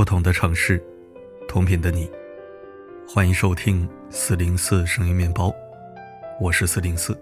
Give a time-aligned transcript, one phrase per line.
[0.00, 0.82] 不同的城市，
[1.46, 2.10] 同频的你，
[3.06, 5.54] 欢迎收听四零四声音面包，
[6.40, 7.14] 我是四零四。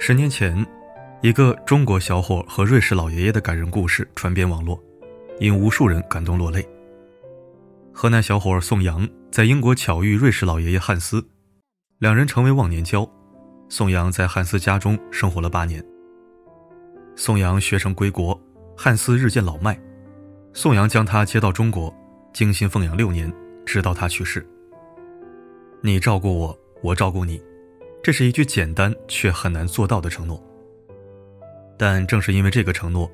[0.00, 0.66] 十年前，
[1.22, 4.82] 一个中国小伙和瑞士老爷爷的感人故事传遍网络，
[5.38, 6.68] 引无数人感动落泪。
[7.92, 11.24] 河南小伙宋阳在英国巧遇瑞士老爷爷汉斯，
[11.98, 13.08] 两人成为忘年交。
[13.68, 15.80] 宋阳在汉斯家中生活了八年。
[17.14, 18.36] 宋阳学成归国，
[18.76, 19.78] 汉斯日渐老迈，
[20.56, 21.92] 宋阳将他接到中国，
[22.32, 23.30] 精心奉养六年，
[23.66, 24.46] 直到他去世。
[25.80, 27.42] 你照顾我，我照顾你。
[28.00, 30.40] 这是一句简单却很难做到的承诺。
[31.76, 33.10] 但正是因为这个承诺，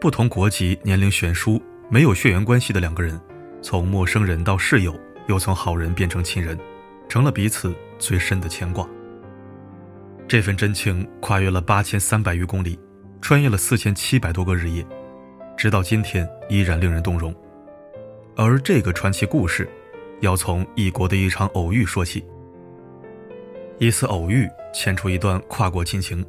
[0.00, 3.18] 不同国籍、年龄悬殊、没有血缘关系的两个人，
[3.62, 6.58] 从陌生人到室友，又从好人变成亲人，
[7.08, 8.88] 成了彼此最深的牵挂。
[10.26, 12.76] 这份真情跨越了八千三百余公里，
[13.20, 14.84] 穿越了四千七百多个日夜，
[15.60, 17.34] 直到今天依然令人动容。
[18.34, 19.68] 而这个传奇故事，
[20.20, 22.24] 要从异国的一场偶遇说起。
[23.76, 26.24] 一次偶遇牵出一段跨国亲情。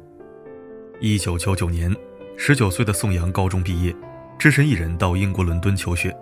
[1.00, 1.90] 一九九九年，
[2.36, 3.96] 十九岁的宋阳高中毕业，
[4.38, 6.14] 只身一人到英国伦敦求学。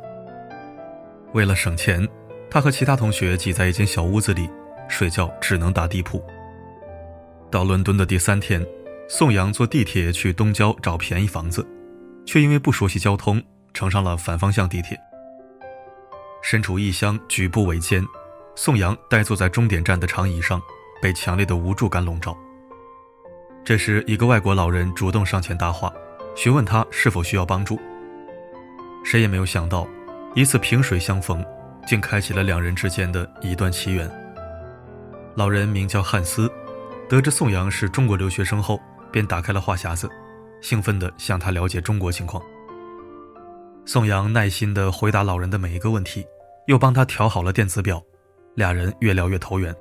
[1.32, 2.06] 为了省钱，
[2.48, 4.48] 他和其他同学挤在一间小屋子里
[4.88, 6.24] 睡觉，只能打地铺。
[7.50, 8.64] 到伦敦的第三天，
[9.08, 11.66] 宋阳坐地铁去东郊找便宜房子，
[12.24, 14.98] 却因为不熟悉交通，乘上了反方向地铁。
[16.42, 18.04] 身处异乡，举步维艰，
[18.54, 20.60] 宋阳呆坐在终点站的长椅上。
[21.02, 22.36] 被强烈的无助感笼罩。
[23.64, 25.90] 这时，一个外国老人主动上前搭话，
[26.36, 27.80] 询问他是否需要帮助。
[29.02, 29.88] 谁也没有想到，
[30.34, 31.42] 一次萍水相逢，
[31.86, 34.10] 竟开启了两人之间的一段奇缘。
[35.36, 36.52] 老人名叫汉斯，
[37.08, 38.78] 得知宋阳是中国留学生后，
[39.10, 40.06] 便打开了话匣子，
[40.60, 42.42] 兴奋地向他了解中国情况。
[43.86, 46.24] 宋阳耐心地回答老人的每一个问题，
[46.66, 48.02] 又帮他调好了电子表，
[48.54, 49.74] 俩人越聊越投缘。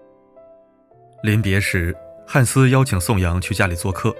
[1.21, 1.95] 临别时，
[2.25, 4.15] 汉斯邀请宋阳去家里做客，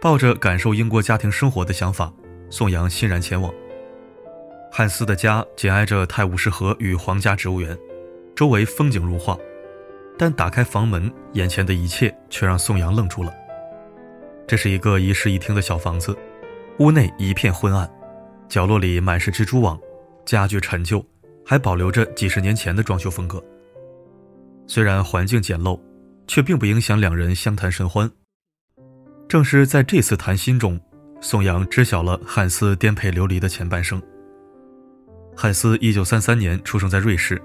[0.00, 2.12] 抱着感受英国家庭生活的想法，
[2.48, 3.52] 宋阳欣然前往。
[4.70, 7.76] 汉斯的家紧挨着泰晤士河与皇家植物园，
[8.36, 9.36] 周围风景如画，
[10.16, 13.34] 但打开房门，眼前的一切却让宋阳愣住了。
[14.48, 16.16] 这是一个一室一厅的小房子，
[16.80, 17.88] 屋内一片昏暗，
[18.48, 19.78] 角落里满是蜘蛛网，
[20.24, 21.04] 家具陈旧，
[21.46, 23.40] 还保留着几十年前的装修风格。
[24.66, 25.78] 虽然环境简陋。
[26.28, 28.08] 却并不影响两人相谈甚欢。
[29.26, 30.78] 正是在这次谈心中，
[31.20, 34.00] 宋阳知晓了汉斯颠沛流离的前半生。
[35.34, 37.40] 汉斯一九三三年出生在瑞士，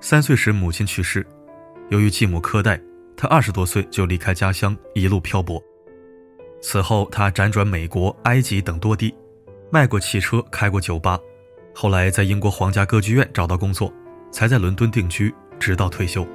[0.00, 1.24] 三岁时母亲去世，
[1.90, 2.80] 由于继母苛待，
[3.16, 5.62] 他二十多岁就离开家乡，一路漂泊。
[6.66, 9.14] 此后，他辗转美国、埃及等多地，
[9.70, 11.20] 卖过汽车，开过酒吧，
[11.74, 13.92] 后来在英国皇家歌剧院找到工作，
[14.32, 16.26] 才在伦敦定居，直到退休。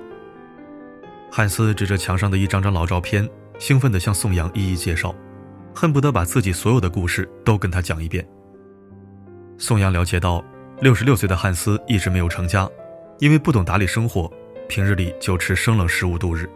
[1.32, 5.16] 汉斯指着墙上的一张张老照片，兴奋地向宋阳一一介绍，
[5.74, 8.24] 恨不得把自己所有的故事都跟他讲一遍。
[9.58, 10.46] 宋阳了解到，
[10.80, 12.70] 六十六岁的汉斯一直没有成家，
[13.18, 14.32] 因为不懂打理生活，
[14.68, 16.48] 平日里就吃生冷食物度日。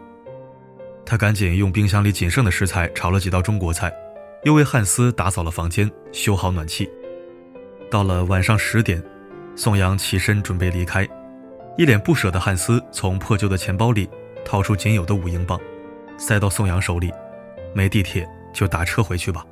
[1.06, 3.92] 他赶紧用冰箱里仅剩的食材炒了几道中国菜，
[4.42, 6.90] 又为汉斯打扫了房间，修好暖气。
[7.90, 9.02] 到了晚上十点，
[9.54, 11.08] 宋阳起身准备离开，
[11.76, 14.08] 一脸不舍的汉斯从破旧的钱包里。
[14.46, 15.58] 掏出仅有的五英镑，
[16.18, 17.10] 塞到宋阳手里，
[17.72, 19.42] 没地铁就打车回去吧。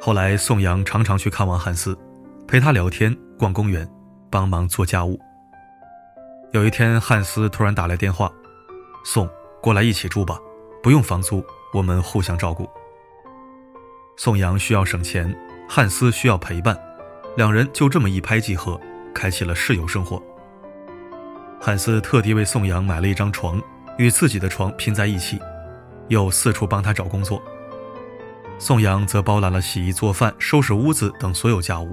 [0.00, 1.98] 后来，宋阳常常去看望汉斯，
[2.46, 3.84] 陪他聊天、逛公园，
[4.30, 5.18] 帮忙做家务。
[6.52, 8.30] 有一天，汉斯突然打来电话
[9.04, 9.28] ：“宋，
[9.66, 10.40] 过来一起住吧，
[10.80, 12.70] 不用房租，我们互相照顾。”
[14.16, 15.36] 宋阳需要省钱，
[15.68, 16.78] 汉斯需要陪伴，
[17.36, 18.80] 两人就这么一拍即合，
[19.12, 20.22] 开启了室友生活。
[21.60, 23.60] 汉斯特地为宋阳买了一张床，
[23.98, 25.36] 与自己的床拼在一起，
[26.06, 27.42] 又四处帮他找工作。
[28.60, 31.92] 宋阳则包揽了洗衣、做饭、收拾屋子等所有家务，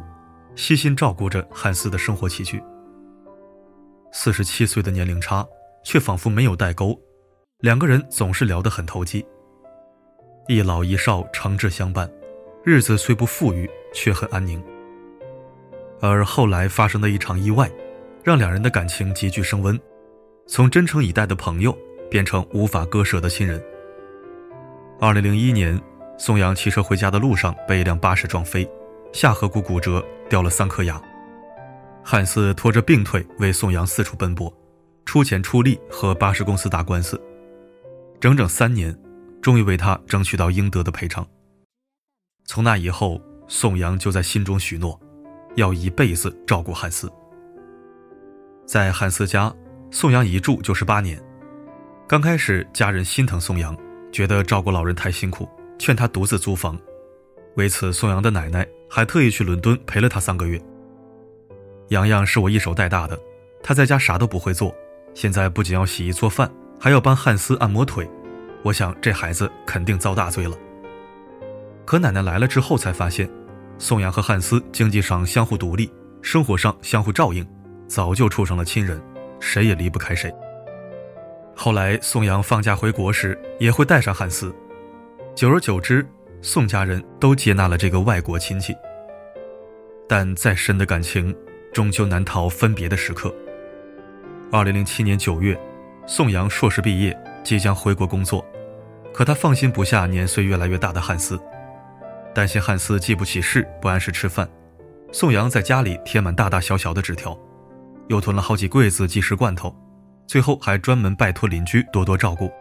[0.56, 2.64] 悉心照顾着汉斯的生活起居。
[4.12, 5.44] 四十七岁的年龄差，
[5.84, 6.96] 却仿佛没有代沟，
[7.63, 9.25] 两个人总是聊得很投机。
[10.50, 12.12] 一老一少，诚挚相伴，
[12.62, 14.62] 日子虽不富裕，却很安宁。
[16.01, 17.71] 而后来发生的一场意外。
[18.21, 19.77] 让两人的感情急剧升温，
[20.48, 21.77] 从真诚以待的朋友
[22.10, 23.62] 变成无法割舍的亲人。
[24.98, 25.77] 二零零一年，
[26.18, 28.69] 宋阳骑车回家的路上被一辆巴士撞飞，
[29.12, 31.01] 下颌骨骨折，掉了三颗牙。
[32.01, 34.54] 汉斯拖着病腿为宋阳四处奔波，
[35.06, 37.21] 出钱出力和巴士公司打官司，
[38.24, 38.98] 整整三年，
[39.42, 41.28] 终于为他争取到应得的赔偿。
[42.46, 44.98] 从那以后，宋阳就在心中许诺，
[45.56, 47.12] 要一辈子照顾汉斯。
[48.66, 49.54] 在汉斯家，
[49.92, 51.22] 宋阳一住就是八年。
[52.08, 53.78] 刚开始，家人心疼宋阳，
[54.10, 55.46] 觉得照顾老人太辛苦，
[55.78, 56.80] 劝他独自租房。
[57.58, 60.58] 为此，宋阳的奶奶还特意去伦敦陪了他三个月。
[61.90, 63.20] 洋洋是我一手带大的，
[63.62, 64.74] 他在家啥都不会做，
[65.14, 66.50] 现在不仅要洗衣做饭，
[66.84, 68.06] 还要帮汉斯按摩腿。
[68.62, 70.54] 我想这孩子肯定遭大罪了。
[71.86, 73.30] 可奶奶来了之后才发现，
[73.78, 75.90] 宋阳和汉斯经济上相互独立，
[76.22, 77.48] 生活上相互照应，
[77.88, 79.02] 早就处成了亲人，
[79.40, 80.30] 谁也离不开谁。
[81.56, 84.54] 后来宋阳放假回国时，也会带上汉斯，
[85.34, 86.06] 久而久之，
[86.42, 88.76] 宋家人都接纳了这个外国亲戚。
[90.06, 91.34] 但再深的感情，
[91.72, 93.34] 终究难逃分别的时刻。
[94.52, 95.58] 二零零七年九月，
[96.06, 98.46] 宋阳硕士毕业，即将回国工作，
[99.14, 101.40] 可他放心不下年岁越来越大的汉斯。
[102.36, 104.48] 担心汉斯记不起事，不按时吃饭，
[105.14, 107.38] 宋阳在家里贴满大大小小的纸条，
[108.10, 109.74] 又囤了好几柜子即食罐头，
[110.28, 112.52] 最后还专门拜托邻居多多照顾。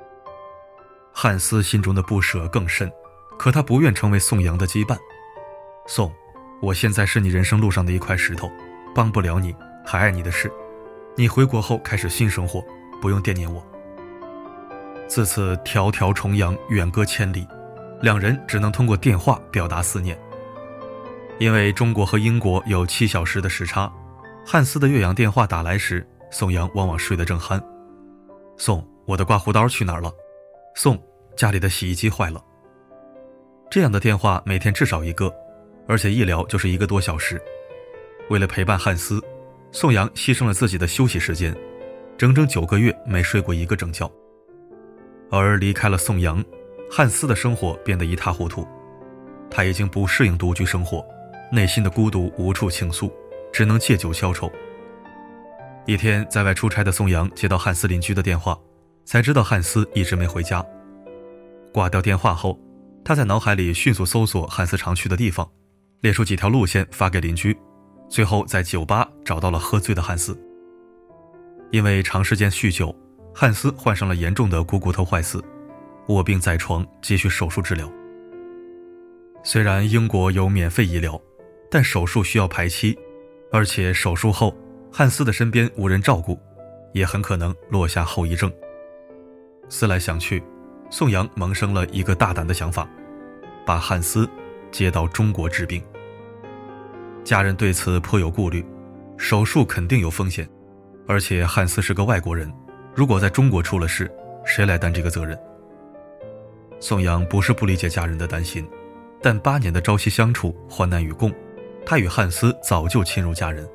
[1.12, 2.90] 汉斯心中的不舍更深，
[3.36, 4.96] 可他不愿成为宋阳的羁绊。
[5.88, 6.12] 宋，
[6.60, 8.48] 我现在是你人生路上的一块石头，
[8.94, 9.52] 帮不了你，
[9.84, 10.50] 还爱你的事。
[11.16, 12.64] 你回国后开始新生活，
[13.02, 13.62] 不用惦念我。
[15.08, 17.46] 自此，迢迢重洋，远隔千里。
[18.00, 20.18] 两人只能通过电话表达思念，
[21.38, 23.92] 因为中国和英国有七小时的时差。
[24.44, 27.62] 汉斯的岳阳电话打来时，宋阳往往睡得正酣。
[28.56, 30.10] 宋，我的刮胡刀去哪儿了？
[30.74, 31.00] 宋，
[31.36, 32.42] 家里的洗衣机坏了。
[33.70, 35.32] 这样的电话每天至少一个，
[35.86, 37.40] 而且一聊就是一个多小时。
[38.30, 39.22] 为了陪伴汉斯，
[39.70, 41.56] 宋阳牺牲了自己的休息时间，
[42.16, 44.10] 整整九个月没睡过一个整觉。
[45.30, 46.44] 而离开了宋阳。
[46.94, 48.68] 汉斯的生活变得一塌糊涂，
[49.50, 51.02] 他已经不适应独居生活，
[51.50, 53.10] 内心的孤独无处倾诉，
[53.50, 54.52] 只能借酒消愁。
[55.86, 58.60] 一天在外出差的宋阳接到汉斯邻居的电话，
[59.06, 60.62] 才知道汉斯一直没回家。
[61.72, 62.60] 挂掉电话后，
[63.02, 65.50] 他在脑海里迅速搜索汉斯常去的地方，
[66.02, 67.56] 列出几条路线发给邻居，
[68.10, 70.38] 最后在酒吧找到了喝醉的汉斯。
[71.72, 72.94] 因为长时间酗酒，
[73.34, 75.42] 汉斯患上了严重的股骨头坏死。
[76.08, 77.90] 卧病在床，急需手术治疗。
[79.42, 81.18] 虽然英国有免费医疗，
[81.70, 82.96] 但手术需要排期，
[83.50, 84.54] 而且手术后
[84.92, 86.38] 汉斯的身边无人照顾，
[86.92, 88.52] 也很可能落下后遗症。
[89.70, 90.42] 思来想去，
[90.90, 92.86] 宋阳萌生了一个大胆的想法，
[93.64, 94.28] 把汉斯
[94.70, 95.82] 接到中国治病。
[97.24, 98.62] 家人对此颇有顾虑，
[99.16, 100.46] 手术肯定有风险，
[101.12, 102.50] 而且汉斯是个外国人，
[102.94, 104.10] 如果在中国出了事，
[104.46, 105.38] 谁来担这个责任？
[106.80, 108.66] 宋阳不是不理解家人的担心，
[109.20, 111.30] 但八年的朝夕相处，患难与共，
[111.84, 113.68] 他与汉斯早就亲如家人。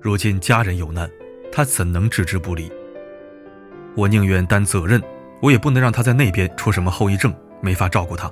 [0.00, 1.08] 如今家人有难，
[1.52, 2.72] 他怎能置之不理？
[3.94, 5.00] 我宁愿担责任，
[5.40, 8.28] 我也不能让他在那边出什么后遗症，没法照顾他。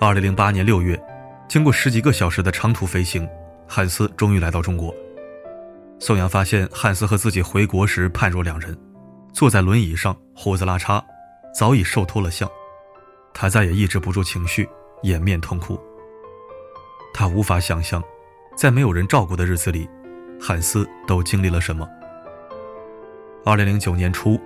[0.00, 1.00] 二零零八年六月，
[1.48, 3.28] 经过十几个小时的长途飞行，
[3.68, 4.92] 汉斯终于来到中国。
[5.98, 8.76] 宋阳发现汉斯和自己回国时判若两人，
[9.32, 11.02] 坐在轮椅上，胡子拉碴。
[11.58, 12.46] 早已瘦脱了相，
[13.32, 14.68] 他再也抑制不住情绪，
[15.04, 15.80] 掩面痛哭。
[17.14, 18.02] 他无法想象，
[18.54, 19.88] 在没有人照顾的日子里，
[20.38, 21.88] 汉斯都经历了什么。
[23.42, 24.38] 二零零九年初，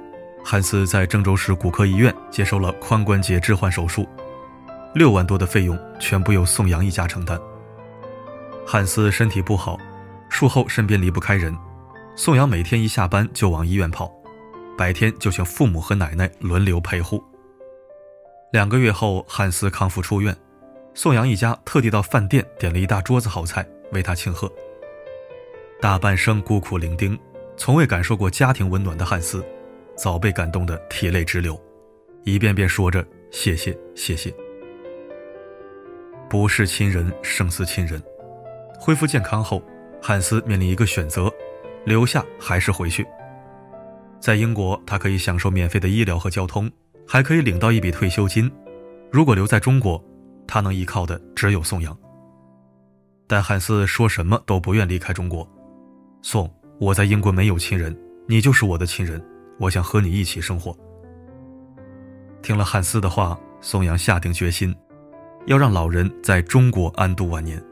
[0.44, 4.06] 汉斯在郑州市骨科医院接受了髋关节置换手术，
[4.94, 7.36] 六万多的费用全部由宋阳一家承担。
[8.64, 9.76] 汉斯身体不好，
[10.30, 11.54] 术后身边离不开人，
[12.16, 14.10] 宋阳每天一下班就往医院跑。
[14.78, 17.22] 白天就请父母和奶奶轮流陪护。
[18.52, 20.34] 两个月后，汉斯康复出院，
[20.94, 24.50] 宋阳一家特地到饭店点了一大桌子好菜为他庆贺。
[25.80, 27.18] 大半生孤苦伶仃，
[27.56, 29.44] 从未感受过家庭温暖的汉斯，
[29.96, 31.60] 早被感动得涕泪直流，
[32.24, 34.34] 一遍遍说着谢谢谢谢。
[36.28, 38.02] 不是亲人胜似亲人。
[38.78, 39.62] 恢复健康后，
[40.02, 41.30] 汉斯面临一个选择：
[41.84, 43.06] 留下还是回去。
[44.18, 46.70] 在英国，他可以享受免费的医疗和交通，
[47.06, 48.50] 还可以领到一笔退休金。
[49.10, 50.02] 如果留在中国，
[50.46, 51.96] 他能依靠的只有宋阳。
[53.26, 55.48] 但汉斯说什么都不愿离开中国。
[56.22, 59.24] 宋，我在英国没有亲人，你就是我的亲人，
[59.58, 60.76] 我想和你一起生活。
[62.42, 64.74] 听了汉斯的话，宋阳下定决心，
[65.46, 67.62] 要让老人在中国安度晚年。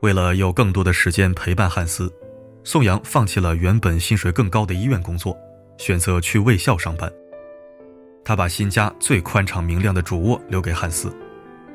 [0.00, 2.12] 为了有更多的时间陪伴汉斯。
[2.62, 5.36] 宋阳放弃了原本薪水更高的医院工作，
[5.78, 7.10] 选择去卫校上班。
[8.22, 11.10] 他把新家最宽敞明亮的主卧留给汉斯，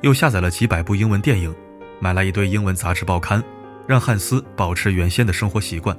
[0.01, 1.53] 又下载了几百部英文电影，
[1.99, 3.43] 买来一堆英文杂志报刊，
[3.87, 5.97] 让汉斯保持原先的生活习惯。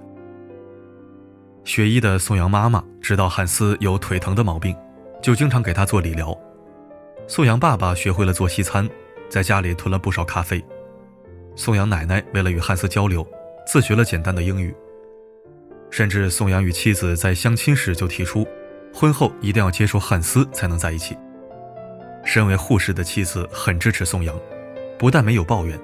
[1.65, 4.75] 学医的宋阳妈妈知道汉斯有腿疼的毛病，
[5.21, 6.37] 就经常给他做理疗。
[7.27, 8.89] 宋阳爸爸学会了做西餐，
[9.29, 10.65] 在家里囤了不少咖啡。
[11.57, 13.27] 宋阳奶奶为了与汉斯交流，
[13.67, 14.73] 自学了简单的英语。
[15.91, 18.47] 甚至宋阳与妻子在相亲时就提出，
[18.93, 21.17] 婚后一定要接受汉斯才能在一起。
[22.25, 24.39] 身为护士的妻子很支持宋阳，
[24.99, 25.81] 不但没有抱怨，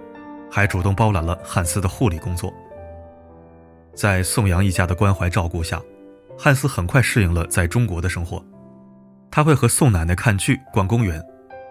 [0.50, 2.52] 还主动包揽了汉斯的护理工作。
[3.94, 5.80] 在宋阳一家的关怀照顾下，
[6.38, 8.44] 汉斯很快适应了在中国的生活。
[9.30, 11.22] 他会和宋奶奶看剧、逛公园。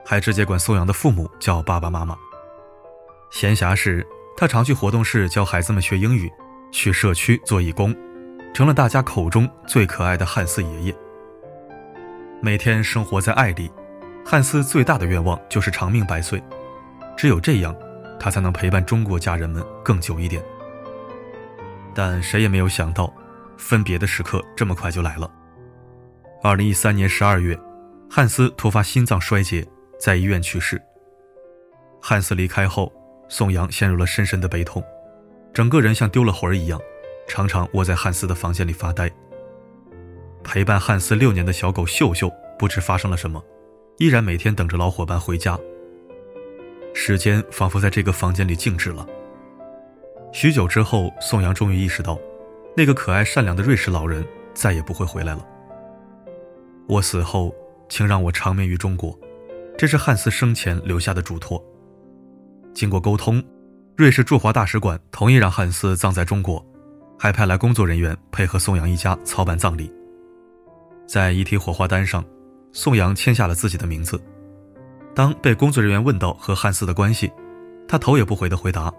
[0.04, 2.18] 还直接管宋阳的父母叫爸爸妈妈。
[3.32, 6.30] 闲暇时，他常去活动室教孩子们学英语，
[6.70, 7.96] 去社区做义工，
[8.54, 10.96] 成了大家口中最可爱的汉斯爷爷。
[12.42, 13.72] 每天生活在爱里，
[14.26, 16.44] 汉斯最大的愿望就是长命百岁，
[17.16, 17.74] 只有这样，
[18.20, 20.44] 他才能陪伴中国家人们更久一点。
[21.96, 23.12] 但谁也没有想到，
[23.58, 25.32] 分别的时刻这么快就来了。
[26.44, 27.58] 二零一三年十二月，
[28.10, 29.66] 汉斯突发心脏衰竭。
[30.02, 30.82] 在医院去世。
[32.02, 32.92] 汉斯离开后，
[33.32, 34.84] 宋阳陷入了深深的悲痛，
[35.54, 36.78] 整个人像丢了魂儿一样，
[37.30, 39.10] 常常窝在汉斯的房间里发呆。
[40.44, 43.42] 陪伴汉斯六年的小狗秀秀不知发生了什么，
[44.00, 45.58] 依然每天等着老伙伴回家。
[46.94, 49.08] 时间仿佛在这个房间里静止了。
[50.34, 52.20] 许久之后，宋阳终于意识到，
[52.76, 55.48] 那个可爱善良的瑞士老人再也不会回来了。
[56.86, 57.56] 我死后，
[57.88, 59.18] 请让我长眠于中国。
[59.78, 61.66] 这是汉斯生前留下的嘱托。
[62.74, 63.44] 经过沟通，
[63.96, 66.66] 瑞士驻华大使馆同意让汉斯葬在中国，
[67.18, 69.92] 还派来工作人员配合宋阳一家操办葬礼。
[71.06, 72.24] 在遗体火化单上，
[72.72, 74.22] 宋阳签下了自己的名字。
[75.14, 77.32] 当被工作人员问到和汉斯的关系，
[77.88, 78.92] 他头也不回地回答：“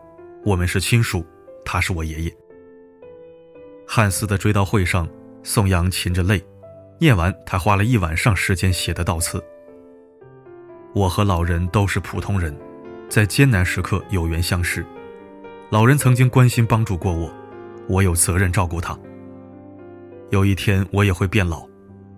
[0.45, 1.25] 我们是亲属，
[1.65, 2.37] 他是我爷爷。”
[3.89, 5.09] 汉斯的追悼会上，
[5.43, 6.45] 宋阳噙着泪，
[6.99, 9.43] 念完他花了一晚上时间写的悼词。
[10.95, 12.55] 我和老人都是普通人，
[13.13, 14.83] 在艰难时刻有缘相识。
[15.69, 17.31] 老人曾经关心帮助过我，
[17.87, 18.99] 我有责任照顾他。
[20.31, 21.69] 有一天我也会变老，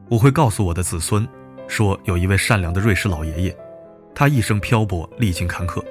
[0.08, 1.26] 我会告诉我的子孙，
[1.66, 3.56] 说有一位善良的瑞士老爷爷，
[4.14, 5.82] 他一生漂泊，历经坎坷，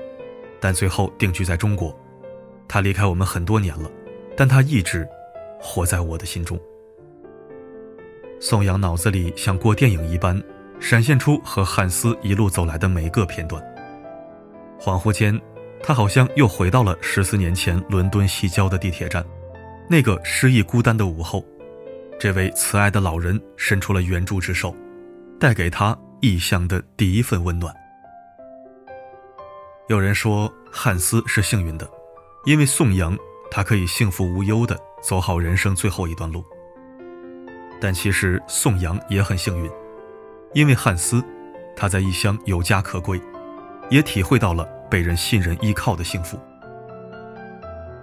[0.61, 1.93] 但最后定居在中国。
[2.65, 3.91] 他离开我们很多年了，
[4.37, 5.05] 但他一直
[5.59, 6.57] 活在我的心中。
[8.39, 10.41] 宋阳脑子里像过电影一般。
[10.79, 13.61] 闪现出和汉斯一路走来的每个片段。
[14.83, 15.39] 恍惚间，
[15.81, 19.25] 他好像又回到了十四年前伦敦西郊的地铁站，
[19.89, 21.41] 那个失意孤单的午后，
[22.19, 24.75] 这位慈爱的老人伸出了援助之手，
[25.39, 27.73] 带给他异乡的第一份温暖。
[29.87, 31.89] 有人说汉斯是幸运的，
[32.43, 33.17] 因为宋阳
[33.49, 36.43] 他可以幸福无忧地走好人生最后一段路。
[37.79, 39.71] 但其实宋阳也很幸运。
[40.53, 41.23] 因为汉斯，
[41.73, 43.17] 他在异乡有家可归，
[43.93, 46.39] 也体会到了被人信任依靠的幸福。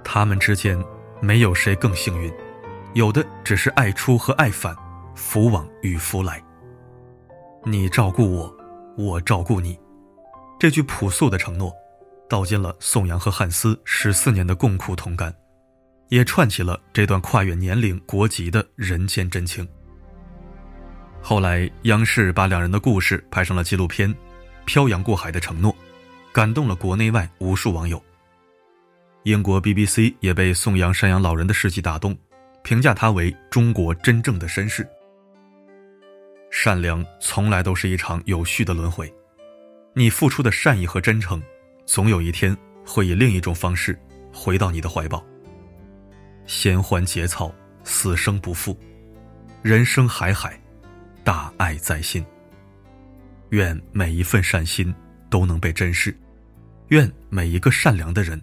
[0.04, 0.80] 他们之间
[1.20, 2.32] 没有谁更幸运，
[2.94, 4.72] 有的只是爱出和爱返，
[5.16, 6.40] 福往与福来。
[7.64, 8.56] 你照顾我，
[8.96, 9.76] 我照顾你，
[10.60, 11.74] 这句朴素的承诺，
[12.28, 15.34] 道尽了宋阳和汉斯十四年的共苦同甘，
[16.08, 19.66] 也串起了这段跨越年龄、国籍的人间真情。
[21.20, 24.08] 后来，央视把两人的故事拍成了纪录片
[24.72, 25.72] 《漂洋过海的承诺》，
[26.32, 28.00] 感动了国内外无数网友。
[29.24, 32.16] 英国 BBC 也被宋阳赡养老人的事迹打动，
[32.62, 34.88] 评价他为中国真正的绅士。
[36.52, 39.12] 善良从来都是一场有序的轮回，
[39.92, 41.42] 你付出的善意和真诚，
[41.84, 43.98] 总有一天会以另一种方式
[44.32, 45.20] 回到你的怀抱。
[46.46, 48.78] 闲欢节操，死生不负，
[49.62, 50.56] 人生海海。
[51.24, 52.24] 大爱在心。
[53.50, 54.94] 愿每一份善心
[55.28, 56.16] 都能被珍视，
[56.88, 58.40] 愿每一个善良的人，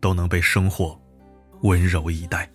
[0.00, 1.00] 都能被生活
[1.62, 2.50] 温柔以待。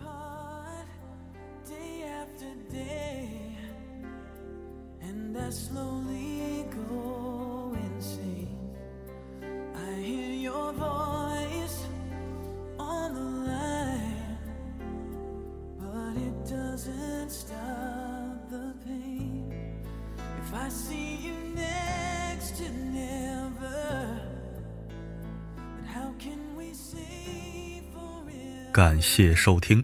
[28.73, 29.83] 感谢收听。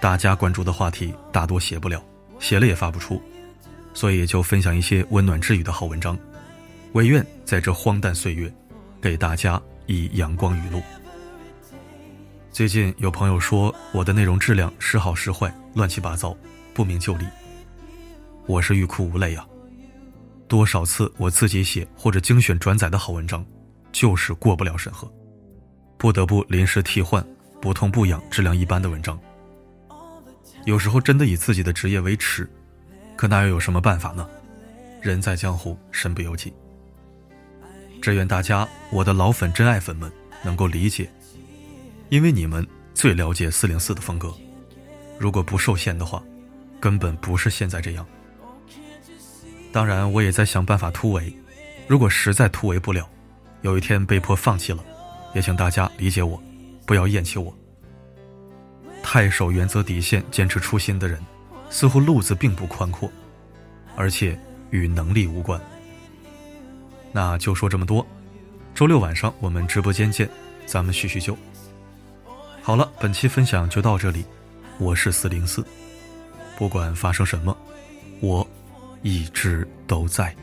[0.00, 2.02] 大家关注的话题大多写不了，
[2.40, 3.22] 写了也发不出，
[3.92, 6.18] 所以就分享一些温暖治愈的好文章。
[6.94, 8.52] 唯愿在这荒诞岁月，
[9.00, 10.82] 给大家以阳光语录。
[12.50, 16.36] 最近有朋友说我的内容质量时好时坏，乱七八糟，
[16.72, 17.24] 不明就里。
[18.46, 19.46] 我是欲哭无泪啊！
[20.46, 23.44] 多少次我自己写或者精选转载的好文章，
[23.90, 25.10] 就是过不了审核，
[25.96, 27.26] 不得不临时替换
[27.60, 29.18] 不痛不痒、质量一般的文章。
[30.66, 32.46] 有时候真的以自己的职业为耻，
[33.16, 34.28] 可那又有什么办法呢？
[35.00, 36.52] 人在江湖，身不由己。
[38.02, 41.10] 只愿大家，我的老粉、真爱粉们能够理解。
[42.10, 44.32] 因为你们最了解四零四的风格，
[45.18, 46.22] 如果不受限的话，
[46.78, 48.06] 根本不是现在这样。
[49.74, 51.34] 当然，我也在想办法突围。
[51.88, 53.10] 如果实在突围不了，
[53.62, 54.78] 有一天被迫放弃了，
[55.34, 56.40] 也请大家理解我，
[56.86, 57.52] 不要厌弃我。
[59.02, 61.20] 太守原则底线、坚持初心的人，
[61.70, 63.10] 似乎路子并不宽阔，
[63.96, 64.38] 而且
[64.70, 65.60] 与能力无关。
[67.10, 68.06] 那就说这么多。
[68.76, 70.30] 周六晚上我们直播间见，
[70.66, 71.36] 咱们叙叙旧。
[72.62, 74.24] 好了，本期分享就到这里。
[74.78, 75.66] 我是四零四，
[76.56, 77.56] 不管发生什么，
[78.20, 78.48] 我
[79.04, 80.34] 一直都在。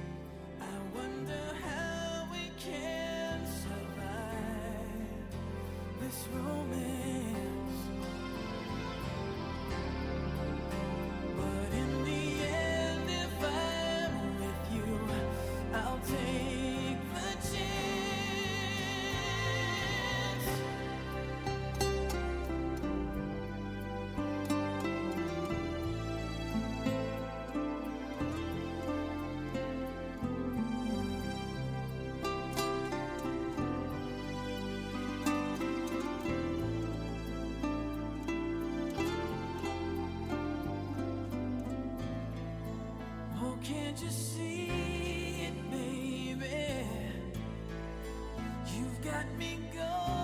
[43.63, 44.71] Can't you see
[45.45, 46.87] it, baby?
[48.75, 50.20] You've got me going.